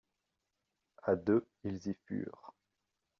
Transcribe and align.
A 1.03 1.15
deux, 1.15 1.45
ils 1.63 1.87
y 1.87 1.93
furent. 2.07 2.55